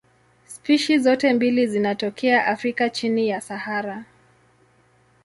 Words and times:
Spishi 0.47 0.99
zote 0.99 1.33
mbili 1.33 1.67
zinatokea 1.67 2.45
Afrika 2.45 2.89
chini 2.89 3.29
ya 3.29 3.41
Sahara. 3.41 4.05